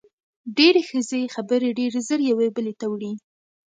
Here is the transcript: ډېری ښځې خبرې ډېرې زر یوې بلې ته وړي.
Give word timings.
ډېری 0.57 0.83
ښځې 0.89 1.31
خبرې 1.35 1.69
ډېرې 1.79 1.99
زر 2.07 2.19
یوې 2.29 2.47
بلې 2.55 2.73
ته 2.79 2.85
وړي. 2.91 3.13